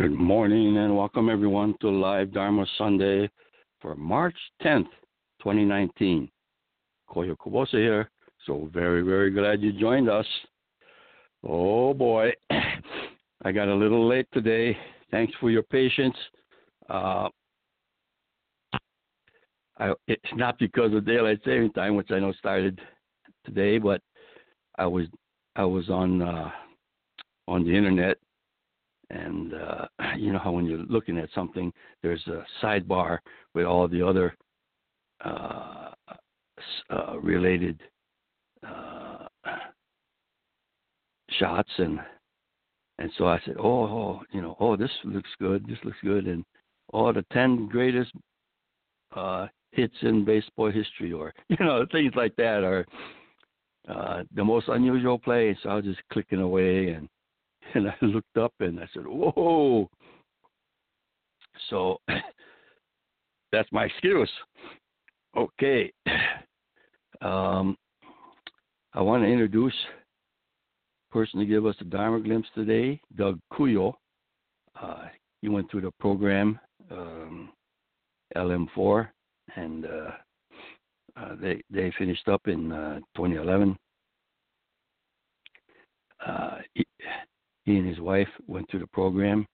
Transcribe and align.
Good 0.00 0.12
morning 0.12 0.78
and 0.78 0.96
welcome 0.96 1.28
everyone 1.28 1.74
to 1.82 1.90
Live 1.90 2.32
Dharma 2.32 2.64
Sunday 2.78 3.28
for 3.82 3.94
March 3.94 4.34
10th, 4.62 4.88
2019. 5.42 6.26
Koyo 7.06 7.36
Kubose 7.36 7.72
here. 7.72 8.10
So 8.46 8.70
very, 8.72 9.02
very 9.02 9.30
glad 9.30 9.60
you 9.60 9.78
joined 9.78 10.08
us. 10.08 10.24
Oh 11.46 11.92
boy, 11.92 12.32
I 12.50 13.52
got 13.52 13.68
a 13.68 13.74
little 13.74 14.08
late 14.08 14.26
today. 14.32 14.74
Thanks 15.10 15.34
for 15.38 15.50
your 15.50 15.64
patience. 15.64 16.16
Uh, 16.88 17.28
I, 19.78 19.92
it's 20.08 20.32
not 20.34 20.58
because 20.58 20.94
of 20.94 21.04
daylight 21.04 21.40
saving 21.44 21.74
time, 21.74 21.94
which 21.94 22.10
I 22.10 22.20
know 22.20 22.32
started 22.32 22.80
today, 23.44 23.76
but 23.76 24.00
I 24.78 24.86
was 24.86 25.08
I 25.56 25.64
was 25.64 25.90
on 25.90 26.22
uh, 26.22 26.50
on 27.46 27.64
the 27.64 27.76
internet 27.76 28.16
and 29.10 29.54
uh, 29.54 29.86
you 30.16 30.32
know 30.32 30.38
how 30.38 30.52
when 30.52 30.66
you're 30.66 30.78
looking 30.78 31.18
at 31.18 31.28
something, 31.34 31.72
there's 32.02 32.26
a 32.26 32.44
sidebar 32.62 33.18
with 33.54 33.66
all 33.66 33.88
the 33.88 34.06
other 34.06 34.34
uh, 35.24 35.90
uh, 36.90 37.18
related 37.20 37.80
uh, 38.66 39.26
shots, 41.38 41.70
and 41.78 42.00
and 42.98 43.10
so 43.16 43.26
I 43.26 43.40
said, 43.44 43.56
oh, 43.58 43.84
oh, 43.84 44.22
you 44.32 44.40
know, 44.42 44.56
oh, 44.60 44.76
this 44.76 44.90
looks 45.04 45.30
good, 45.40 45.66
this 45.66 45.78
looks 45.84 45.98
good, 46.02 46.26
and 46.26 46.44
all 46.92 47.08
oh, 47.08 47.12
the 47.12 47.24
ten 47.32 47.68
greatest 47.68 48.12
uh, 49.14 49.46
hits 49.72 49.94
in 50.02 50.24
baseball 50.24 50.70
history, 50.70 51.12
or 51.12 51.32
you 51.48 51.56
know, 51.60 51.84
things 51.90 52.12
like 52.14 52.36
that, 52.36 52.62
or 52.62 52.86
uh, 53.88 54.22
the 54.34 54.44
most 54.44 54.68
unusual 54.68 55.18
play. 55.18 55.56
So 55.62 55.70
I 55.70 55.74
was 55.76 55.84
just 55.84 56.00
clicking 56.12 56.40
away 56.40 56.90
and 56.90 57.08
and 57.74 57.88
I 57.88 57.94
looked 58.02 58.36
up 58.36 58.52
and 58.60 58.80
I 58.80 58.88
said, 58.92 59.04
"Whoa!" 59.06 59.88
So 61.68 61.98
that's 63.52 63.70
my 63.72 63.84
excuse. 63.84 64.30
Okay. 65.36 65.92
Um, 67.22 67.76
I 68.94 69.02
want 69.02 69.22
to 69.22 69.28
introduce 69.28 69.74
person 71.10 71.40
to 71.40 71.46
give 71.46 71.66
us 71.66 71.74
a 71.80 71.84
Dharma 71.84 72.20
glimpse 72.20 72.48
today, 72.54 73.00
Doug 73.16 73.38
Kuyo. 73.52 73.94
Uh, 74.80 75.04
he 75.42 75.48
went 75.48 75.70
through 75.70 75.82
the 75.82 75.90
program 76.00 76.58
um, 76.90 77.50
LM4, 78.36 79.08
and 79.56 79.86
uh, 79.86 80.10
uh, 81.16 81.34
they 81.40 81.60
they 81.70 81.92
finished 81.98 82.28
up 82.28 82.46
in 82.46 82.72
uh, 82.72 83.00
2011. 83.16 83.76
Uh, 86.26 86.58
he 87.64 87.76
and 87.76 87.88
his 87.88 88.00
wife 88.00 88.28
went 88.46 88.70
through 88.70 88.80
the 88.80 88.86
program, 88.88 89.46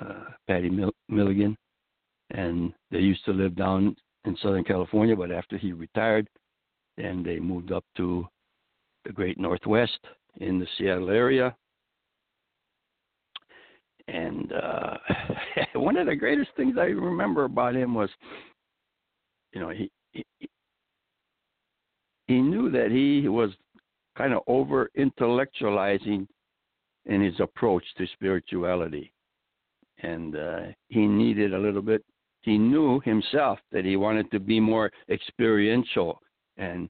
uh, 0.00 0.24
Patty 0.46 0.70
Mil- 0.70 0.94
Milligan, 1.08 1.56
and 2.30 2.72
they 2.90 3.00
used 3.00 3.24
to 3.24 3.32
live 3.32 3.54
down 3.56 3.96
in 4.24 4.36
Southern 4.42 4.64
California. 4.64 5.16
But 5.16 5.32
after 5.32 5.56
he 5.58 5.72
retired, 5.72 6.28
then 6.96 7.22
they 7.22 7.38
moved 7.38 7.72
up 7.72 7.84
to 7.96 8.26
the 9.04 9.12
Great 9.12 9.38
Northwest 9.38 9.98
in 10.40 10.58
the 10.58 10.66
Seattle 10.78 11.10
area. 11.10 11.54
And 14.08 14.52
uh, 14.52 14.96
one 15.74 15.96
of 15.96 16.06
the 16.06 16.16
greatest 16.16 16.50
things 16.56 16.76
I 16.78 16.86
remember 16.86 17.44
about 17.44 17.74
him 17.74 17.94
was, 17.94 18.10
you 19.52 19.60
know, 19.60 19.70
he 19.70 19.90
he, 20.12 20.24
he 22.26 22.40
knew 22.40 22.70
that 22.70 22.90
he 22.90 23.28
was 23.28 23.50
kind 24.16 24.32
of 24.32 24.42
over 24.46 24.90
intellectualizing 24.96 26.26
in 27.06 27.20
his 27.20 27.38
approach 27.40 27.84
to 27.96 28.06
spirituality. 28.14 29.12
And 30.02 30.36
uh, 30.36 30.60
he 30.88 31.06
needed 31.06 31.54
a 31.54 31.58
little 31.58 31.82
bit, 31.82 32.04
he 32.42 32.58
knew 32.58 33.00
himself 33.04 33.58
that 33.70 33.84
he 33.84 33.96
wanted 33.96 34.30
to 34.32 34.40
be 34.40 34.58
more 34.58 34.90
experiential 35.08 36.20
and, 36.56 36.88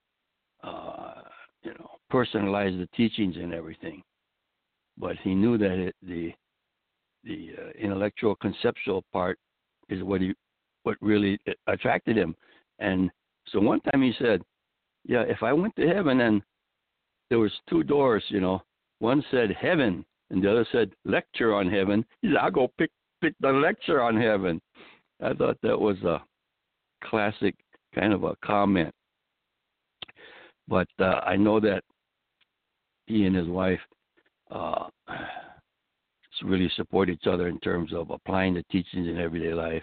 uh, 0.62 1.15
you 1.62 1.73
know, 1.75 1.91
personalize 2.12 2.78
the 2.78 2.89
teachings 2.97 3.37
and 3.37 3.53
everything. 3.53 4.03
But 4.99 5.17
he 5.23 5.34
knew 5.34 5.59
that 5.59 5.73
it, 5.73 5.95
the 6.03 6.33
the 7.25 7.50
uh, 7.56 7.71
intellectual 7.79 8.34
conceptual 8.37 9.05
part 9.12 9.39
is 9.89 10.03
what 10.03 10.21
he 10.21 10.34
what 10.83 10.97
really 11.00 11.39
attracted 11.69 12.17
him. 12.17 12.34
And 12.79 13.11
so 13.49 13.61
one 13.61 13.81
time 13.81 14.03
he 14.03 14.12
said, 14.19 14.43
"Yeah, 15.05 15.23
if 15.23 15.43
I 15.43 15.53
went 15.53 15.75
to 15.76 15.87
heaven 15.87 16.20
and 16.20 16.43
there 17.31 17.38
was 17.38 17.53
two 17.70 17.85
doors, 17.85 18.25
you 18.29 18.41
know, 18.41 18.62
one 19.02 19.25
said 19.32 19.50
heaven, 19.60 20.04
and 20.31 20.43
the 20.43 20.50
other 20.50 20.66
said 20.70 20.93
lecture 21.04 21.52
on 21.52 21.69
heaven. 21.69 22.04
He 22.20 22.28
said, 22.28 22.37
I'll 22.37 22.52
go 22.52 22.69
pick 22.78 22.90
pick 23.20 23.34
the 23.40 23.50
lecture 23.50 24.00
on 24.00 24.16
heaven. 24.16 24.60
I 25.20 25.34
thought 25.34 25.58
that 25.62 25.78
was 25.78 26.00
a 26.02 26.22
classic 27.04 27.56
kind 27.94 28.12
of 28.12 28.22
a 28.22 28.37
comment. 28.44 28.94
But 30.69 30.87
uh, 31.00 31.20
I 31.26 31.34
know 31.37 31.58
that 31.60 31.82
he 33.06 33.26
and 33.26 33.34
his 33.34 33.49
wife 33.49 33.81
uh, 34.52 34.88
really 36.44 36.70
support 36.76 37.10
each 37.10 37.26
other 37.26 37.49
in 37.49 37.58
terms 37.58 37.93
of 37.93 38.10
applying 38.10 38.54
the 38.54 38.64
teachings 38.70 39.08
in 39.08 39.19
everyday 39.19 39.52
life. 39.52 39.82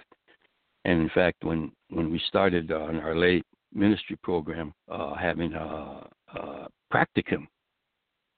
And 0.85 1.01
in 1.01 1.09
fact, 1.09 1.43
when 1.43 1.73
when 1.89 2.09
we 2.09 2.21
started 2.29 2.71
on 2.71 3.01
our 3.01 3.17
late 3.17 3.45
ministry 3.73 4.17
program, 4.23 4.73
uh, 4.89 5.13
having 5.15 5.53
a, 5.53 6.07
a 6.35 6.67
practicum 6.91 7.47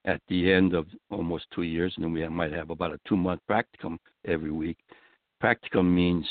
at 0.04 0.20
the 0.28 0.52
end 0.52 0.74
of 0.74 0.86
almost 1.10 1.46
two 1.54 1.62
years, 1.62 1.92
and 1.96 2.04
then 2.04 2.12
we 2.12 2.26
might 2.28 2.52
have 2.52 2.70
about 2.70 2.92
a 2.92 3.00
two 3.08 3.16
month 3.16 3.40
practicum 3.48 3.98
every 4.26 4.50
week. 4.50 4.78
Practicum 5.42 5.92
means 5.92 6.26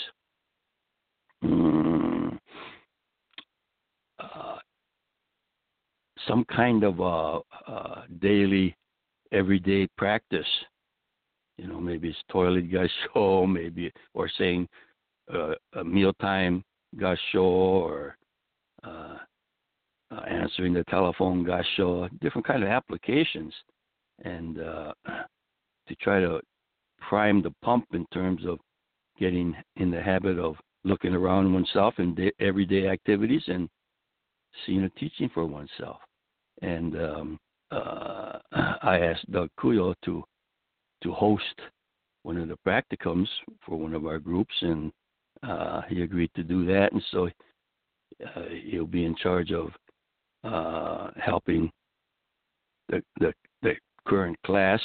mm, 1.44 2.38
uh, 4.20 4.58
some 6.28 6.46
kind 6.46 6.84
of 6.84 7.00
a, 7.00 7.40
a 7.72 8.04
daily, 8.20 8.76
everyday 9.32 9.88
practice. 9.98 10.48
You 11.58 11.68
know, 11.68 11.80
maybe 11.80 12.10
it's 12.10 12.18
toilet 12.30 12.70
gasho, 12.70 13.52
maybe 13.52 13.92
or 14.14 14.30
saying 14.38 14.68
uh, 15.34 15.54
a 15.74 15.84
mealtime 15.84 16.64
gasho, 16.98 17.42
or 17.42 18.18
uh, 18.84 19.18
uh, 20.12 20.22
answering 20.22 20.74
the 20.74 20.84
telephone 20.86 21.46
gasho, 21.46 22.10
different 22.20 22.46
kind 22.46 22.64
of 22.64 22.70
applications, 22.70 23.54
and 24.24 24.60
uh, 24.60 24.94
to 25.88 25.96
try 26.02 26.20
to 26.20 26.40
prime 27.00 27.42
the 27.42 27.54
pump 27.62 27.86
in 27.94 28.06
terms 28.14 28.46
of 28.46 28.60
getting 29.20 29.56
in 29.78 29.92
the 29.92 30.02
habit 30.02 30.38
of 30.38 30.56
looking 30.84 31.14
around 31.14 31.54
oneself 31.54 31.94
in 32.00 32.16
day, 32.16 32.32
everyday 32.40 32.88
activities 32.88 33.44
and 33.48 33.70
seeing 34.66 34.84
a 34.84 34.90
teaching 34.92 35.30
for 35.34 35.46
oneself. 35.46 35.98
And 36.62 36.96
um, 36.96 37.40
uh, 37.72 38.40
I 38.82 39.00
asked 39.00 39.32
Doug 39.32 39.50
Kuyo 39.60 39.94
to 40.06 40.24
to 41.04 41.12
host 41.12 41.60
one 42.24 42.38
of 42.38 42.48
the 42.48 42.58
practicums 42.68 43.28
for 43.66 43.76
one 43.76 43.96
of 43.96 44.06
our 44.06 44.20
groups, 44.20 44.54
and 44.62 44.92
uh, 45.42 45.82
he 45.90 46.04
agreed 46.04 46.30
to 46.36 46.44
do 46.44 46.64
that. 46.68 46.92
And 46.92 47.02
so 47.12 47.28
uh, 48.24 48.42
he'll 48.66 48.86
be 48.86 49.06
in 49.06 49.16
charge 49.16 49.52
of 49.52 49.72
uh, 50.44 51.10
helping 51.18 51.72
the, 52.90 53.04
the 53.20 53.34
the 53.62 53.74
current 54.08 54.38
class 54.46 54.82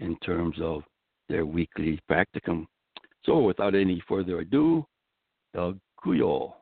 in 0.00 0.16
terms 0.18 0.56
of 0.60 0.82
their 1.28 1.46
weekly 1.46 1.98
practicum. 2.10 2.66
So, 3.24 3.40
without 3.40 3.74
any 3.74 4.02
further 4.08 4.40
ado, 4.40 4.86
Doug 5.54 5.78
Kuyo. 6.04 6.52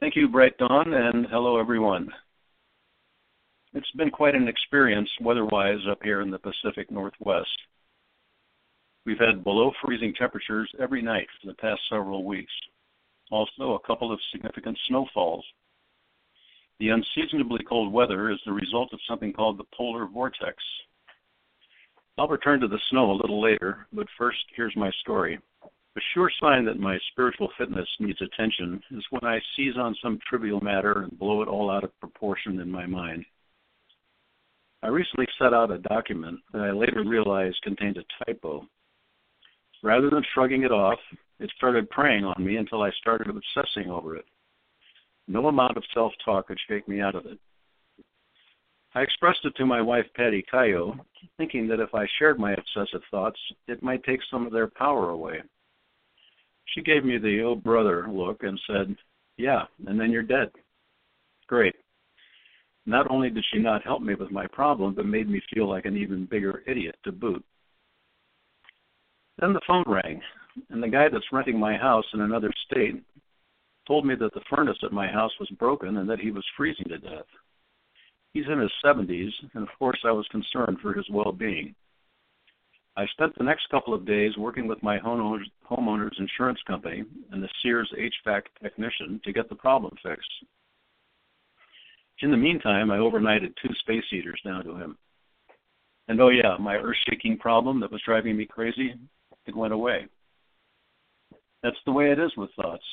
Thank 0.00 0.16
you, 0.16 0.28
Bright 0.28 0.56
Dawn, 0.58 0.92
and 0.94 1.26
hello, 1.26 1.58
everyone. 1.58 2.08
It's 3.74 3.90
been 3.92 4.10
quite 4.10 4.34
an 4.34 4.48
experience 4.48 5.10
weather-wise 5.20 5.80
up 5.90 6.02
here 6.02 6.20
in 6.20 6.30
the 6.30 6.38
Pacific 6.38 6.90
Northwest. 6.90 7.48
We've 9.04 9.18
had 9.18 9.42
below 9.42 9.72
freezing 9.82 10.14
temperatures 10.14 10.70
every 10.80 11.02
night 11.02 11.26
for 11.40 11.48
the 11.48 11.56
past 11.56 11.80
several 11.90 12.24
weeks. 12.24 12.52
Also, 13.30 13.72
a 13.72 13.86
couple 13.86 14.12
of 14.12 14.20
significant 14.30 14.78
snowfalls. 14.86 15.44
The 16.80 16.88
unseasonably 16.88 17.64
cold 17.68 17.92
weather 17.92 18.30
is 18.30 18.38
the 18.44 18.52
result 18.52 18.92
of 18.92 19.00
something 19.08 19.32
called 19.32 19.58
the 19.58 19.64
polar 19.76 20.06
vortex, 20.06 20.56
I'll 22.18 22.28
return 22.28 22.60
to 22.60 22.68
the 22.68 22.78
snow 22.90 23.10
a 23.10 23.20
little 23.20 23.40
later, 23.40 23.86
but 23.92 24.06
first, 24.18 24.38
here's 24.54 24.76
my 24.76 24.90
story. 25.00 25.38
A 25.64 26.00
sure 26.12 26.30
sign 26.40 26.64
that 26.66 26.78
my 26.78 26.98
spiritual 27.10 27.50
fitness 27.56 27.88
needs 28.00 28.20
attention 28.20 28.82
is 28.90 29.04
when 29.10 29.24
I 29.24 29.40
seize 29.56 29.76
on 29.76 29.96
some 30.02 30.18
trivial 30.28 30.60
matter 30.60 31.02
and 31.02 31.18
blow 31.18 31.42
it 31.42 31.48
all 31.48 31.70
out 31.70 31.84
of 31.84 32.00
proportion 32.00 32.60
in 32.60 32.70
my 32.70 32.86
mind. 32.86 33.24
I 34.82 34.88
recently 34.88 35.26
set 35.38 35.54
out 35.54 35.70
a 35.70 35.78
document 35.78 36.40
that 36.52 36.62
I 36.62 36.70
later 36.70 37.02
realized 37.04 37.62
contained 37.62 37.96
a 37.96 38.24
typo. 38.24 38.66
Rather 39.82 40.10
than 40.10 40.24
shrugging 40.34 40.64
it 40.64 40.72
off, 40.72 40.98
it 41.40 41.50
started 41.56 41.88
preying 41.90 42.24
on 42.24 42.44
me 42.44 42.56
until 42.56 42.82
I 42.82 42.90
started 43.00 43.28
obsessing 43.28 43.90
over 43.90 44.16
it. 44.16 44.24
No 45.28 45.46
amount 45.46 45.76
of 45.76 45.84
self 45.94 46.12
talk 46.24 46.48
could 46.48 46.58
shake 46.68 46.88
me 46.88 47.00
out 47.00 47.14
of 47.14 47.26
it. 47.26 47.38
I 48.94 49.00
expressed 49.00 49.44
it 49.44 49.54
to 49.56 49.64
my 49.64 49.80
wife, 49.80 50.04
Patty 50.14 50.44
Cayo, 50.50 50.94
thinking 51.38 51.66
that 51.68 51.80
if 51.80 51.94
I 51.94 52.06
shared 52.18 52.38
my 52.38 52.52
obsessive 52.52 53.00
thoughts, 53.10 53.40
it 53.66 53.82
might 53.82 54.04
take 54.04 54.20
some 54.30 54.46
of 54.46 54.52
their 54.52 54.68
power 54.68 55.10
away. 55.10 55.40
She 56.66 56.82
gave 56.82 57.04
me 57.04 57.18
the 57.18 57.42
oh 57.42 57.54
brother 57.54 58.06
look 58.10 58.42
and 58.42 58.60
said, 58.66 58.94
Yeah, 59.38 59.62
and 59.86 59.98
then 59.98 60.10
you're 60.10 60.22
dead. 60.22 60.50
Great. 61.46 61.74
Not 62.84 63.10
only 63.10 63.30
did 63.30 63.44
she 63.52 63.60
not 63.60 63.84
help 63.84 64.02
me 64.02 64.14
with 64.14 64.30
my 64.30 64.46
problem, 64.48 64.94
but 64.94 65.06
made 65.06 65.28
me 65.28 65.40
feel 65.54 65.68
like 65.68 65.84
an 65.86 65.96
even 65.96 66.26
bigger 66.26 66.62
idiot 66.66 66.96
to 67.04 67.12
boot. 67.12 67.44
Then 69.38 69.52
the 69.52 69.60
phone 69.66 69.84
rang, 69.86 70.20
and 70.70 70.82
the 70.82 70.88
guy 70.88 71.08
that's 71.08 71.32
renting 71.32 71.58
my 71.58 71.76
house 71.76 72.04
in 72.12 72.20
another 72.20 72.52
state 72.66 73.02
told 73.86 74.06
me 74.06 74.14
that 74.14 74.32
the 74.34 74.40
furnace 74.48 74.78
at 74.82 74.92
my 74.92 75.08
house 75.08 75.32
was 75.40 75.48
broken 75.58 75.96
and 75.98 76.08
that 76.08 76.20
he 76.20 76.30
was 76.30 76.44
freezing 76.56 76.86
to 76.88 76.98
death. 76.98 77.26
He's 78.32 78.46
in 78.50 78.60
his 78.60 78.72
70s, 78.84 79.30
and 79.54 79.62
of 79.62 79.68
course, 79.78 79.98
I 80.04 80.12
was 80.12 80.26
concerned 80.28 80.78
for 80.80 80.94
his 80.94 81.08
well 81.10 81.32
being. 81.32 81.74
I 82.96 83.06
spent 83.06 83.36
the 83.36 83.44
next 83.44 83.68
couple 83.70 83.94
of 83.94 84.06
days 84.06 84.36
working 84.36 84.66
with 84.66 84.82
my 84.82 84.98
homeowner's, 84.98 86.18
insurance 86.18 86.60
company 86.66 87.04
and 87.30 87.42
the 87.42 87.48
Sears 87.62 87.90
HVAC 87.98 88.42
technician 88.62 89.20
to 89.24 89.32
get 89.32 89.48
the 89.48 89.54
problem 89.54 89.96
fixed. 90.02 90.30
In 92.20 92.30
the 92.30 92.36
meantime, 92.36 92.90
I 92.90 92.98
overnighted 92.98 93.54
two 93.60 93.74
space 93.80 94.04
heaters 94.10 94.40
down 94.44 94.64
to 94.64 94.76
him. 94.76 94.98
And 96.08 96.20
oh, 96.20 96.28
yeah, 96.28 96.56
my 96.60 96.76
earth 96.76 96.96
shaking 97.08 97.38
problem 97.38 97.80
that 97.80 97.90
was 97.90 98.02
driving 98.04 98.36
me 98.36 98.44
crazy, 98.44 98.94
it 99.46 99.56
went 99.56 99.72
away. 99.72 100.06
That's 101.62 101.76
the 101.86 101.92
way 101.92 102.10
it 102.10 102.18
is 102.18 102.32
with 102.36 102.50
thoughts. 102.54 102.84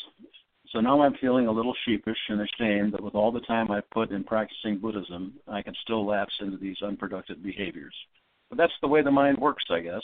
So 0.71 0.79
now 0.79 1.01
I'm 1.01 1.15
feeling 1.15 1.47
a 1.47 1.51
little 1.51 1.73
sheepish 1.85 2.17
and 2.29 2.41
ashamed 2.41 2.93
that 2.93 3.01
with 3.01 3.15
all 3.15 3.31
the 3.31 3.39
time 3.41 3.71
I've 3.71 3.89
put 3.89 4.11
in 4.11 4.23
practicing 4.23 4.77
Buddhism, 4.77 5.33
I 5.47 5.63
can 5.63 5.73
still 5.83 6.05
lapse 6.05 6.33
into 6.41 6.57
these 6.57 6.77
unproductive 6.83 7.41
behaviors. 7.41 7.95
But 8.49 8.59
that's 8.59 8.73
the 8.81 8.87
way 8.87 9.01
the 9.01 9.09
mind 9.09 9.39
works, 9.39 9.63
I 9.71 9.79
guess. 9.79 10.03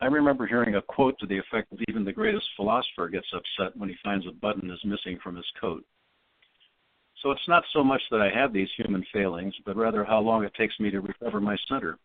I 0.00 0.06
remember 0.06 0.46
hearing 0.46 0.74
a 0.74 0.82
quote 0.82 1.18
to 1.20 1.26
the 1.26 1.38
effect 1.38 1.70
that 1.70 1.84
even 1.88 2.04
the 2.04 2.12
greatest 2.12 2.46
philosopher 2.56 3.08
gets 3.08 3.26
upset 3.32 3.76
when 3.76 3.88
he 3.88 3.96
finds 4.02 4.26
a 4.26 4.32
button 4.32 4.70
is 4.70 4.84
missing 4.84 5.18
from 5.22 5.36
his 5.36 5.46
coat. 5.60 5.84
So 7.22 7.30
it's 7.30 7.48
not 7.48 7.64
so 7.72 7.82
much 7.82 8.02
that 8.10 8.20
I 8.20 8.28
have 8.36 8.52
these 8.52 8.68
human 8.76 9.04
failings, 9.12 9.54
but 9.64 9.76
rather 9.76 10.04
how 10.04 10.20
long 10.20 10.44
it 10.44 10.54
takes 10.54 10.78
me 10.80 10.90
to 10.90 11.00
recover 11.00 11.40
my 11.40 11.56
center. 11.68 11.98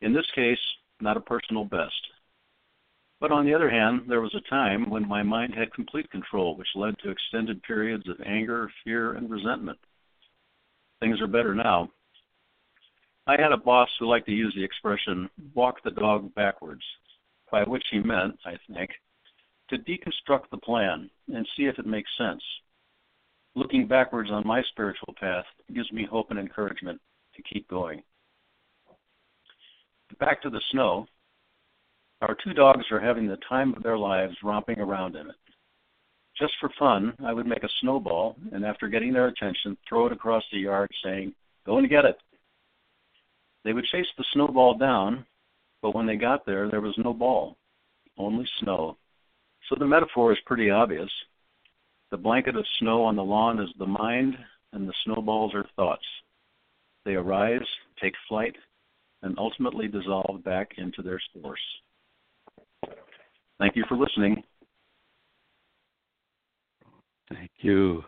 In 0.00 0.14
this 0.14 0.26
case, 0.34 0.58
not 1.00 1.16
a 1.16 1.20
personal 1.20 1.64
best. 1.64 1.92
But 3.20 3.32
on 3.32 3.46
the 3.46 3.54
other 3.54 3.70
hand, 3.70 4.02
there 4.08 4.20
was 4.20 4.34
a 4.34 4.50
time 4.50 4.90
when 4.90 5.08
my 5.08 5.22
mind 5.22 5.54
had 5.54 5.72
complete 5.72 6.10
control, 6.10 6.56
which 6.56 6.68
led 6.74 6.98
to 6.98 7.10
extended 7.10 7.62
periods 7.62 8.08
of 8.08 8.20
anger, 8.24 8.70
fear, 8.84 9.14
and 9.14 9.30
resentment. 9.30 9.78
Things 11.00 11.20
are 11.20 11.26
better 11.26 11.54
now. 11.54 11.90
I 13.26 13.40
had 13.40 13.52
a 13.52 13.56
boss 13.56 13.88
who 13.98 14.06
liked 14.06 14.26
to 14.26 14.32
use 14.32 14.54
the 14.54 14.64
expression 14.64 15.28
walk 15.54 15.82
the 15.82 15.90
dog 15.90 16.34
backwards, 16.34 16.84
by 17.50 17.64
which 17.64 17.84
he 17.90 17.98
meant, 17.98 18.38
I 18.44 18.56
think, 18.72 18.90
to 19.70 19.78
deconstruct 19.78 20.50
the 20.50 20.58
plan 20.58 21.10
and 21.28 21.48
see 21.56 21.64
if 21.64 21.78
it 21.78 21.86
makes 21.86 22.10
sense. 22.16 22.42
Looking 23.54 23.88
backwards 23.88 24.30
on 24.30 24.46
my 24.46 24.62
spiritual 24.70 25.14
path 25.18 25.46
gives 25.74 25.90
me 25.90 26.04
hope 26.04 26.30
and 26.30 26.38
encouragement 26.38 27.00
to 27.34 27.42
keep 27.42 27.66
going. 27.68 28.02
Back 30.20 30.42
to 30.42 30.50
the 30.50 30.60
snow. 30.70 31.06
Our 32.22 32.36
two 32.42 32.54
dogs 32.54 32.84
are 32.90 33.00
having 33.00 33.26
the 33.26 33.38
time 33.48 33.74
of 33.74 33.82
their 33.82 33.98
lives 33.98 34.36
romping 34.42 34.80
around 34.80 35.16
in 35.16 35.28
it. 35.28 35.36
Just 36.38 36.54
for 36.60 36.70
fun, 36.78 37.14
I 37.24 37.32
would 37.32 37.46
make 37.46 37.62
a 37.62 37.68
snowball 37.80 38.36
and, 38.52 38.64
after 38.64 38.88
getting 38.88 39.12
their 39.12 39.28
attention, 39.28 39.76
throw 39.88 40.06
it 40.06 40.12
across 40.12 40.42
the 40.50 40.58
yard, 40.58 40.90
saying, 41.04 41.34
Go 41.66 41.78
and 41.78 41.88
get 41.88 42.04
it. 42.04 42.18
They 43.64 43.72
would 43.72 43.84
chase 43.86 44.06
the 44.16 44.24
snowball 44.32 44.78
down, 44.78 45.26
but 45.82 45.94
when 45.94 46.06
they 46.06 46.16
got 46.16 46.46
there, 46.46 46.70
there 46.70 46.80
was 46.80 46.96
no 46.96 47.12
ball, 47.12 47.56
only 48.16 48.46
snow. 48.60 48.96
So 49.68 49.76
the 49.78 49.86
metaphor 49.86 50.32
is 50.32 50.38
pretty 50.46 50.70
obvious. 50.70 51.10
The 52.10 52.16
blanket 52.16 52.56
of 52.56 52.64
snow 52.78 53.02
on 53.02 53.16
the 53.16 53.24
lawn 53.24 53.60
is 53.60 53.70
the 53.78 53.86
mind, 53.86 54.36
and 54.72 54.88
the 54.88 54.94
snowballs 55.04 55.54
are 55.54 55.66
thoughts. 55.74 56.06
They 57.04 57.14
arise, 57.14 57.66
take 58.00 58.14
flight, 58.28 58.56
and 59.22 59.38
ultimately 59.38 59.88
dissolve 59.88 60.44
back 60.44 60.72
into 60.78 61.02
their 61.02 61.20
source. 61.32 61.60
Thank 63.58 63.76
you 63.76 63.84
for 63.88 63.96
listening. 63.96 64.42
Thank 67.32 67.50
you. 67.58 68.04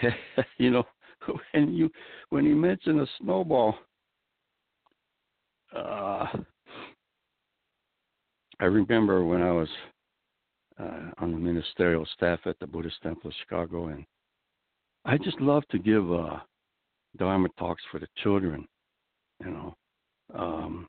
you 0.58 0.70
know, 0.70 0.84
when 1.52 1.74
you 1.74 1.90
when 2.30 2.44
you 2.44 2.56
mention 2.56 3.00
a 3.00 3.06
snowball, 3.20 3.74
uh, 5.74 6.26
I 8.58 8.64
remember 8.64 9.24
when 9.24 9.42
I 9.42 9.52
was 9.52 9.68
uh, 10.80 11.10
on 11.18 11.32
the 11.32 11.38
ministerial 11.38 12.06
staff 12.14 12.40
at 12.46 12.58
the 12.58 12.66
Buddhist 12.66 13.02
Temple 13.02 13.28
of 13.28 13.36
Chicago, 13.40 13.88
and 13.88 14.04
I 15.04 15.18
just 15.18 15.40
love 15.40 15.62
to 15.70 15.78
give 15.78 16.10
uh, 16.10 16.38
Dharma 17.16 17.48
talks 17.58 17.82
for 17.90 18.00
the 18.00 18.08
children. 18.22 18.66
You 19.44 19.50
know, 19.50 19.76
um, 20.34 20.88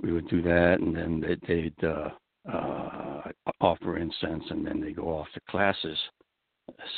we 0.00 0.12
would 0.12 0.28
do 0.28 0.42
that, 0.42 0.78
and 0.80 0.96
then 0.96 1.20
they, 1.20 1.36
they'd 1.46 1.84
uh, 1.84 2.08
uh, 2.50 3.22
offer 3.60 3.98
incense, 3.98 4.44
and 4.50 4.66
then 4.66 4.80
they 4.80 4.92
go 4.92 5.08
off 5.08 5.26
to 5.34 5.40
classes, 5.48 5.98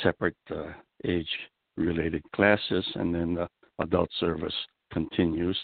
separate 0.01 0.35
uh, 0.51 0.71
age-related 1.05 2.23
classes, 2.33 2.85
and 2.95 3.13
then 3.13 3.35
the 3.35 3.47
adult 3.79 4.09
service 4.19 4.53
continues. 4.91 5.57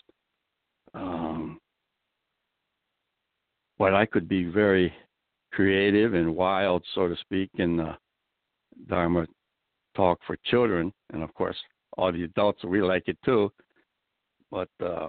Um, 0.93 1.59
but 3.77 3.93
I 3.93 4.05
could 4.05 4.27
be 4.27 4.43
very 4.43 4.93
creative 5.53 6.13
and 6.13 6.36
wild, 6.36 6.83
so 6.93 7.07
to 7.07 7.15
speak, 7.17 7.50
in 7.55 7.77
the 7.77 7.95
Dharma 8.88 9.25
talk 9.95 10.19
for 10.25 10.38
children, 10.45 10.91
and 11.13 11.24
of 11.24 11.33
course, 11.33 11.57
all 11.98 12.12
the 12.12 12.24
adults 12.24 12.63
we 12.63 12.81
like 12.81 13.07
it 13.07 13.17
too. 13.25 13.51
But 14.51 14.69
uh, 14.83 15.07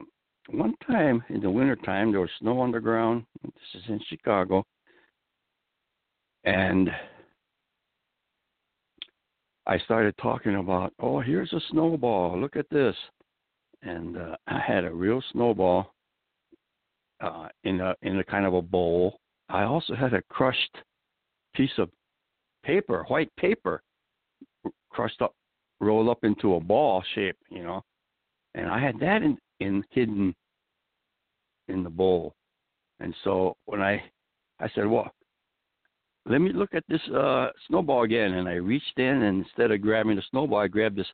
one 0.53 0.75
time 0.87 1.23
in 1.29 1.41
the 1.41 1.51
wintertime, 1.51 2.11
there 2.11 2.21
was 2.21 2.31
snow 2.41 2.61
on 2.61 2.73
the 2.73 2.81
ground. 2.81 3.25
This 3.43 3.83
is 3.83 3.83
in 3.89 4.01
Chicago. 4.09 4.65
And 6.45 6.91
I 9.67 9.79
started 9.79 10.15
talking 10.21 10.57
about, 10.57 10.93
oh, 11.01 11.21
here's 11.21 11.53
a 11.53 11.61
snowball. 11.71 12.41
Look 12.41 12.57
at 12.57 12.69
this. 12.71 12.97
And 13.83 14.17
uh, 14.17 14.37
I 14.47 14.61
had 14.61 14.85
a 14.85 14.93
real 14.93 15.23
snowball 15.33 15.95
uh, 17.21 17.49
in 17.65 17.81
a 17.81 17.95
in 18.03 18.19
a 18.19 18.25
kind 18.25 18.47
of 18.47 18.55
a 18.55 18.63
bowl. 18.63 19.19
I 19.49 19.65
also 19.65 19.95
had 19.95 20.15
a 20.15 20.23
crushed 20.31 20.77
piece 21.55 21.77
of 21.79 21.91
paper, 22.65 23.05
white 23.09 23.35
paper, 23.37 23.83
crushed 24.91 25.21
up, 25.21 25.35
rolled 25.81 26.09
up 26.09 26.25
into 26.25 26.55
a 26.55 26.61
ball 26.61 27.03
shape, 27.15 27.37
you 27.51 27.63
know, 27.63 27.83
and 28.55 28.69
I 28.69 28.81
had 28.81 28.99
that 29.01 29.23
in, 29.23 29.39
in 29.61 29.85
hidden 29.91 30.35
in 31.71 31.83
the 31.83 31.91
bowl. 31.91 32.35
And 33.01 33.15
so 33.25 33.57
when 33.65 33.81
I 33.81 34.03
I 34.59 34.69
said, 34.75 34.87
well, 34.87 35.11
let 36.27 36.41
me 36.41 36.53
look 36.53 36.75
at 36.75 36.85
this 36.89 37.01
uh, 37.15 37.49
snowball 37.67 38.03
again. 38.03 38.35
And 38.35 38.49
I 38.49 38.55
reached 38.55 38.99
in, 38.99 39.23
and 39.23 39.45
instead 39.45 39.71
of 39.71 39.81
grabbing 39.81 40.17
the 40.17 40.23
snowball, 40.31 40.59
I 40.59 40.69
grabbed 40.69 40.97
this 40.97 41.07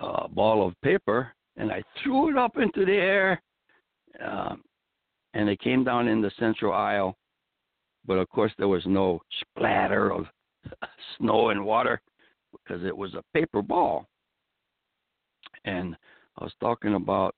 uh, 0.00 0.26
ball 0.28 0.66
of 0.66 0.74
paper 0.82 1.32
and 1.56 1.70
I 1.72 1.82
threw 2.02 2.30
it 2.30 2.36
up 2.36 2.58
into 2.58 2.84
the 2.84 2.92
air. 2.92 3.42
Um, 4.22 4.62
and 5.34 5.48
it 5.48 5.60
came 5.60 5.84
down 5.84 6.08
in 6.08 6.20
the 6.20 6.30
central 6.38 6.72
aisle. 6.72 7.16
But 8.06 8.14
of 8.14 8.28
course, 8.28 8.52
there 8.58 8.68
was 8.68 8.84
no 8.86 9.20
splatter 9.40 10.12
of 10.12 10.26
snow 11.18 11.50
and 11.50 11.64
water 11.64 12.00
because 12.52 12.84
it 12.84 12.96
was 12.96 13.14
a 13.14 13.22
paper 13.34 13.62
ball. 13.62 14.06
And 15.64 15.96
I 16.38 16.44
was 16.44 16.52
talking 16.60 16.94
about 16.94 17.34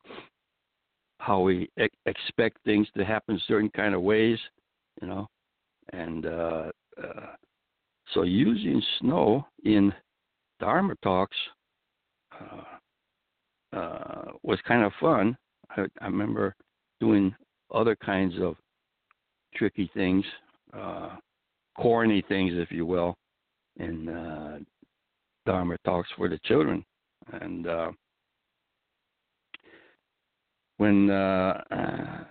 how 1.29 1.41
we 1.41 1.69
ex- 1.77 1.95
expect 2.07 2.57
things 2.65 2.89
to 2.97 3.05
happen 3.05 3.39
certain 3.47 3.69
kind 3.77 3.95
of 3.95 4.01
ways, 4.01 4.39
you 5.03 5.07
know, 5.07 5.29
and 5.93 6.25
uh, 6.25 6.71
uh, 7.03 7.27
so 8.15 8.23
using 8.23 8.83
snow 8.99 9.47
in 9.65 9.93
Dharma 10.59 10.95
talks 11.03 11.37
uh, 12.41 13.77
uh, 13.77 14.25
was 14.43 14.59
kind 14.67 14.83
of 14.83 14.93
fun. 14.99 15.37
I, 15.77 15.85
I 16.01 16.07
remember 16.07 16.55
doing 16.99 17.35
other 17.75 17.95
kinds 17.95 18.35
of 18.41 18.57
tricky 19.55 19.91
things, 19.93 20.25
uh, 20.73 21.17
corny 21.77 22.25
things, 22.27 22.53
if 22.55 22.73
you 22.73 22.87
will, 22.87 23.15
in 23.77 24.09
uh, 24.09 24.59
Dharma 25.45 25.77
talks 25.85 26.09
for 26.17 26.31
the 26.31 26.39
children, 26.45 26.83
and 27.43 27.67
when 30.79 31.11
uh, 31.11 31.63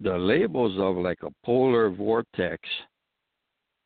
the 0.00 0.16
labels 0.16 0.78
of 0.78 0.96
like 1.02 1.22
a 1.22 1.30
polar 1.44 1.90
vortex 1.90 2.60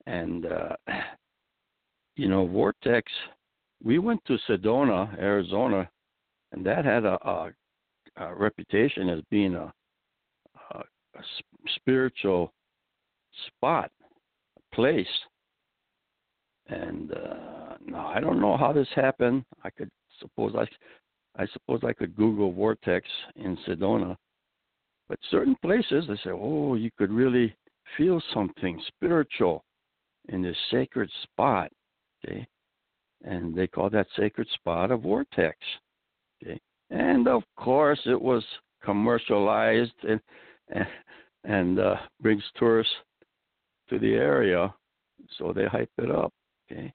and 0.07 0.47
uh, 0.47 0.77
you 2.17 2.29
know 2.29 2.47
vortex 2.47 3.11
we 3.83 3.99
went 3.99 4.21
to 4.27 4.37
sedona 4.49 5.17
arizona 5.19 5.89
and 6.53 6.65
that 6.65 6.85
had 6.85 7.05
a, 7.05 7.19
a, 7.29 7.51
a 8.17 8.35
reputation 8.35 9.09
as 9.09 9.21
being 9.31 9.55
a, 9.55 9.73
a, 10.73 10.79
a 10.79 11.23
spiritual 11.77 12.53
spot 13.47 13.91
a 14.57 14.75
place. 14.75 15.07
And 16.69 17.13
uh 17.13 17.77
now 17.85 18.09
i 18.09 18.19
don't 18.19 18.41
know 18.41 18.57
how 18.57 18.73
this 18.73 18.89
happened. 18.97 19.45
I 19.63 19.71
could 19.71 19.91
suppose 20.21 20.53
i 20.57 20.67
I 21.39 21.47
suppose 21.53 21.81
I 21.85 21.93
could 21.93 22.17
Google 22.17 22.53
vortex 22.53 23.07
in 23.37 23.57
Sedona. 23.67 24.17
But 25.09 25.19
certain 25.31 25.57
places, 25.63 26.05
they 26.09 26.17
say, 26.17 26.31
oh, 26.31 26.75
you 26.75 26.91
could 26.97 27.13
really 27.13 27.55
feel 27.97 28.21
something 28.35 28.81
spiritual 28.89 29.65
in 30.29 30.43
this 30.43 30.57
sacred 30.71 31.11
spot. 31.23 31.71
Okay, 32.25 32.47
and 33.25 33.55
they 33.55 33.67
call 33.67 33.91
that 33.91 34.07
sacred 34.17 34.49
spot 34.55 34.91
a 34.91 34.97
vortex. 34.97 35.57
Okay, 36.43 36.59
and 36.91 37.29
of 37.29 37.43
course 37.57 38.01
it 38.07 38.21
was 38.21 38.45
commercialized 38.83 39.93
and 40.09 40.21
and, 40.69 40.87
and 41.45 41.79
uh, 41.79 41.97
brings 42.21 42.43
tourists 42.57 42.93
to 43.89 43.99
the 43.99 44.15
area, 44.15 44.75
so 45.39 45.53
they 45.53 45.67
hype 45.67 45.93
it 45.99 46.11
up. 46.11 46.33
Okay, 46.71 46.93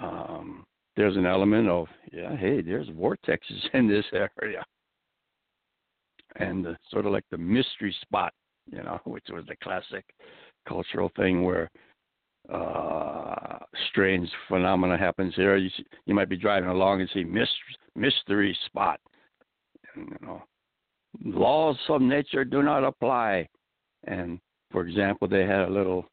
um, 0.00 0.64
there's 0.96 1.16
an 1.16 1.26
element 1.26 1.68
of 1.68 1.86
yeah, 2.12 2.36
hey, 2.36 2.60
there's 2.60 2.88
vortexes 2.88 3.62
in 3.74 3.88
this 3.88 4.04
area, 4.12 4.64
and 6.36 6.66
sort 6.90 7.06
of 7.06 7.12
like 7.12 7.24
the 7.30 7.38
mystery 7.38 7.94
spot, 8.02 8.32
you 8.70 8.82
know, 8.82 9.00
which 9.04 9.24
was 9.30 9.44
the 9.46 9.56
classic 9.62 10.04
cultural 10.68 11.10
thing 11.16 11.42
where 11.44 11.70
uh 12.52 13.58
strange 13.90 14.28
phenomena 14.48 14.98
happens 14.98 15.34
here. 15.36 15.56
You 15.56 15.70
you 16.06 16.14
might 16.14 16.28
be 16.28 16.36
driving 16.36 16.68
along 16.68 17.00
and 17.00 17.10
see 17.14 17.24
mystery 17.24 17.76
mystery 17.94 18.56
spot, 18.66 19.00
and, 19.94 20.08
you 20.08 20.26
know, 20.26 20.42
laws 21.24 21.76
of 21.88 22.02
nature 22.02 22.44
do 22.44 22.62
not 22.62 22.84
apply, 22.84 23.48
and 24.04 24.40
for 24.70 24.86
example, 24.86 25.28
they 25.28 25.42
had 25.42 25.68
a 25.68 25.70
little 25.70 26.06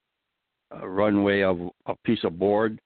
uh, 0.75 0.87
runway 0.87 1.41
of 1.41 1.59
a 1.87 1.95
piece 2.03 2.23
of 2.23 2.37
board 2.37 2.79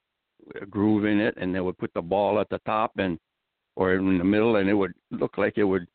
a 0.62 0.66
groove 0.66 1.06
in 1.06 1.20
it, 1.20 1.36
and 1.38 1.54
they 1.54 1.60
would 1.60 1.78
put 1.78 1.94
the 1.94 2.02
ball 2.02 2.40
at 2.40 2.50
the 2.50 2.60
top 2.66 2.92
and 2.98 3.20
or 3.76 3.96
in 3.96 4.18
the 4.18 4.24
middle, 4.24 4.58
and 4.58 4.70
it 4.70 4.74
would 4.74 4.94
look 5.12 5.38
like 5.38 5.58
it 5.58 5.64
would 5.64 5.88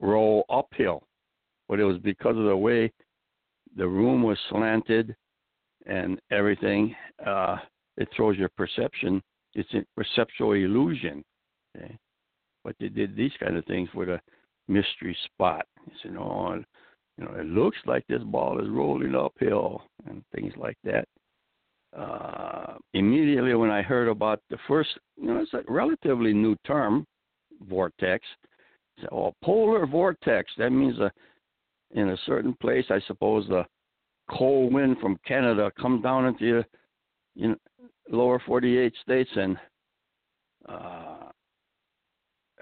roll 0.00 0.44
uphill. 0.50 1.02
But 1.68 1.80
it 1.80 1.84
was 1.84 1.98
because 1.98 2.36
of 2.36 2.44
the 2.44 2.56
way 2.56 2.92
the 3.76 3.88
room 3.88 4.22
was 4.22 4.38
slanted 4.50 5.16
and 5.86 6.20
everything. 6.30 6.94
Uh, 7.24 7.56
it 7.96 8.08
throws 8.14 8.36
your 8.36 8.50
perception. 8.50 9.22
It's 9.54 9.72
a 9.74 9.84
perceptual 9.96 10.52
illusion. 10.52 11.24
Okay? 11.76 11.96
But 12.62 12.76
they 12.78 12.88
did 12.88 13.16
these 13.16 13.32
kind 13.40 13.56
of 13.56 13.64
things 13.64 13.88
with 13.94 14.08
a 14.08 14.20
mystery 14.68 15.16
spot. 15.24 15.66
You 15.86 15.92
said, 16.02 16.16
"Oh, 16.18 16.62
you 17.16 17.24
know, 17.24 17.34
it 17.36 17.46
looks 17.46 17.78
like 17.86 18.06
this 18.06 18.22
ball 18.22 18.60
is 18.60 18.68
rolling 18.68 19.14
uphill," 19.14 19.82
and 20.06 20.22
things 20.34 20.52
like 20.56 20.76
that 20.84 21.08
uh, 21.96 22.74
immediately 22.94 23.54
when 23.54 23.70
I 23.70 23.82
heard 23.82 24.08
about 24.08 24.40
the 24.50 24.58
first, 24.68 24.90
you 25.16 25.26
know, 25.26 25.38
it's 25.38 25.54
a 25.54 25.62
relatively 25.68 26.34
new 26.34 26.56
term, 26.66 27.06
vortex. 27.68 28.24
So, 29.00 29.08
oh, 29.12 29.34
polar 29.42 29.86
vortex. 29.86 30.50
That 30.58 30.70
means 30.70 30.98
a, 30.98 31.10
in 31.92 32.10
a 32.10 32.16
certain 32.26 32.54
place, 32.60 32.84
I 32.90 33.00
suppose 33.06 33.46
the 33.48 33.64
cold 34.30 34.72
wind 34.72 34.96
from 35.00 35.18
Canada 35.26 35.70
comes 35.80 36.02
down 36.02 36.26
into 36.26 36.62
the 36.62 36.64
you 37.34 37.48
know, 37.48 37.56
lower 38.10 38.42
48 38.46 38.92
states 39.02 39.30
and 39.34 39.56
uh, 40.68 41.30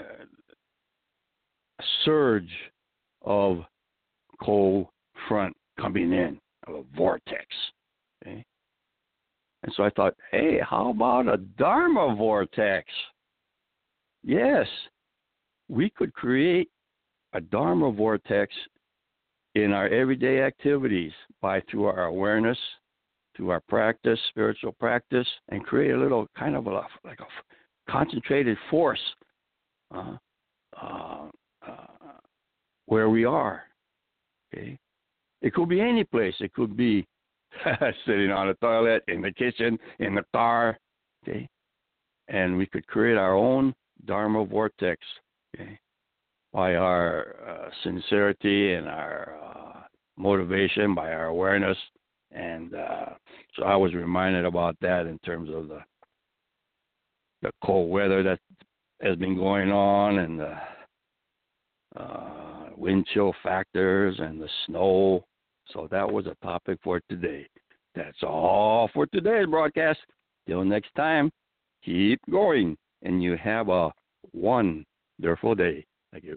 a 0.01 1.85
surge 2.05 2.51
of 3.23 3.63
cold 4.43 4.87
front 5.29 5.57
coming 5.81 6.13
in, 6.13 6.39
of 6.67 6.75
a 6.75 6.83
vortex. 6.97 7.47
Okay? 8.23 8.45
And 9.65 9.73
so 9.77 9.83
I 9.83 9.91
thought, 9.91 10.15
hey, 10.31 10.61
how 10.61 10.91
about 10.91 11.27
a 11.27 11.39
Dharma 11.39 12.15
vortex? 12.15 12.87
Yes, 14.23 14.67
we 15.69 15.89
could 15.89 16.13
create 16.13 16.69
a 17.33 17.41
Dharma 17.41 17.91
vortex 17.91 18.53
in 19.55 19.73
our 19.73 19.89
everyday 19.89 20.43
activities 20.43 21.13
by 21.41 21.63
through 21.71 21.87
our 21.87 22.05
awareness, 22.05 22.59
through 23.37 23.51
our 23.51 23.61
practice, 23.61 24.19
spiritual 24.29 24.73
practice, 24.73 25.27
and 25.49 25.65
create 25.65 25.93
a 25.93 25.99
little 25.99 26.29
kind 26.37 26.57
of 26.57 26.67
a, 26.67 26.83
like 27.03 27.21
a 27.21 27.91
concentrated 27.91 28.59
force 28.71 29.01
uh, 29.95 30.17
uh, 30.81 31.29
uh, 31.67 31.87
where 32.85 33.09
we 33.09 33.25
are. 33.25 33.63
Okay, 34.53 34.79
it 35.41 35.55
could 35.55 35.71
be 35.71 35.81
any 35.81 36.05
place. 36.05 36.35
It 36.41 36.53
could 36.53 36.77
be 36.77 37.07
sitting 38.07 38.31
on 38.31 38.49
the 38.49 38.55
toilet, 38.55 39.03
in 39.09 39.21
the 39.21 39.33
kitchen, 39.33 39.79
in 39.99 40.15
the 40.15 40.25
car, 40.33 40.79
okay? 41.23 41.49
And 42.29 42.57
we 42.57 42.67
could 42.67 42.87
create 42.87 43.17
our 43.17 43.35
own 43.35 43.75
Dharma 44.07 44.45
vortex, 44.45 45.01
okay? 45.55 45.79
By 46.53 46.77
our 46.77 47.37
uh, 47.47 47.71
sincerity 47.83 48.75
and 48.75 48.89
our 48.89 49.37
uh, 49.43 49.81
motivation, 50.17 50.95
by 50.95 51.13
our 51.13 51.27
awareness. 51.27 51.79
And 52.33 52.75
uh, 52.75 53.11
so 53.57 53.65
I 53.65 53.77
was 53.77 53.95
reminded 53.95 54.45
about 54.45 54.77
that 54.81 55.07
in 55.07 55.19
terms 55.21 55.51
of 55.53 55.69
the 55.69 55.81
the 57.43 57.51
cold 57.63 57.91
weather 57.91 58.23
that 58.23 58.41
has 59.03 59.17
been 59.17 59.37
going 59.37 59.71
on 59.71 60.19
and 60.19 60.41
the 60.41 60.57
uh, 61.97 62.71
wind 62.75 63.07
chill 63.13 63.35
factors 63.43 64.17
and 64.19 64.41
the 64.41 64.49
snow 64.67 65.25
so 65.73 65.89
that 65.91 66.11
was 66.11 66.27
a 66.27 66.37
topic 66.45 66.79
for 66.83 67.01
today. 67.09 67.47
That's 67.95 68.23
all 68.23 68.91
for 68.93 69.07
today's 69.07 69.47
broadcast. 69.47 70.01
Till 70.47 70.65
next 70.65 70.95
time, 70.97 71.31
keep 71.85 72.21
going, 72.31 72.77
and 73.03 73.23
you 73.23 73.37
have 73.37 73.69
a 73.69 73.91
wonderful 74.33 75.55
day. 75.55 75.87
Thank 76.13 76.25
you. 76.25 76.37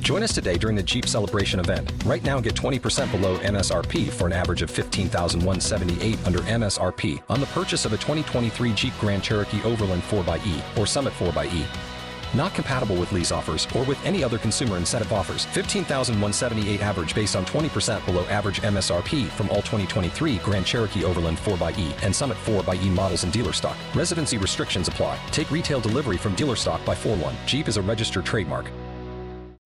Join 0.00 0.24
us 0.24 0.34
today 0.34 0.58
during 0.58 0.74
the 0.74 0.82
Jeep 0.82 1.06
Celebration 1.06 1.60
event. 1.60 1.90
Right 2.04 2.22
now, 2.24 2.40
get 2.40 2.54
20% 2.54 3.10
below 3.12 3.38
MSRP 3.38 4.10
for 4.10 4.26
an 4.26 4.32
average 4.32 4.60
of 4.60 4.70
15178 4.70 6.26
under 6.26 6.40
MSRP 6.40 7.22
on 7.28 7.40
the 7.40 7.46
purchase 7.46 7.84
of 7.84 7.92
a 7.92 7.96
2023 7.96 8.72
Jeep 8.74 8.92
Grand 8.98 9.22
Cherokee 9.22 9.62
Overland 9.62 10.02
4xE 10.02 10.78
or 10.78 10.86
Summit 10.86 11.12
4xE. 11.14 11.91
Not 12.34 12.54
compatible 12.54 12.96
with 12.96 13.12
lease 13.12 13.32
offers 13.32 13.66
or 13.76 13.84
with 13.84 14.04
any 14.04 14.24
other 14.24 14.38
consumer 14.38 14.76
incentive 14.76 15.12
offers. 15.12 15.44
15,178 15.46 16.80
average 16.80 17.14
based 17.14 17.36
on 17.36 17.44
20% 17.44 18.04
below 18.06 18.24
average 18.26 18.62
MSRP 18.62 19.28
from 19.28 19.48
all 19.50 19.62
2023 19.62 20.36
Grand 20.38 20.66
Cherokee 20.66 21.04
Overland 21.04 21.38
4xE 21.38 22.02
and 22.02 22.14
Summit 22.14 22.36
4xE 22.44 22.88
models 22.90 23.24
in 23.24 23.30
dealer 23.30 23.52
stock. 23.52 23.76
Residency 23.94 24.38
restrictions 24.38 24.88
apply. 24.88 25.18
Take 25.30 25.50
retail 25.50 25.80
delivery 25.80 26.16
from 26.16 26.34
dealer 26.34 26.56
stock 26.56 26.84
by 26.84 26.94
4 26.94 27.16
1. 27.16 27.34
Jeep 27.46 27.68
is 27.68 27.76
a 27.76 27.82
registered 27.82 28.24
trademark. 28.24 28.70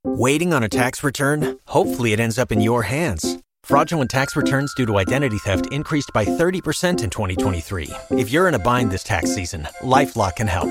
Waiting 0.04 0.52
on 0.52 0.62
a 0.62 0.68
tax 0.68 1.02
return? 1.02 1.58
Hopefully, 1.66 2.12
it 2.12 2.20
ends 2.20 2.38
up 2.38 2.52
in 2.52 2.60
your 2.60 2.84
hands. 2.84 3.38
Fraudulent 3.64 4.08
tax 4.08 4.36
returns 4.36 4.72
due 4.74 4.86
to 4.86 4.98
identity 4.98 5.38
theft 5.38 5.66
increased 5.72 6.12
by 6.14 6.24
30% 6.24 7.02
in 7.02 7.10
2023. 7.10 7.90
If 8.12 8.30
you're 8.30 8.46
in 8.46 8.54
a 8.54 8.60
bind 8.60 8.92
this 8.92 9.02
tax 9.02 9.34
season, 9.34 9.66
LifeLock 9.82 10.36
can 10.36 10.46
help. 10.46 10.70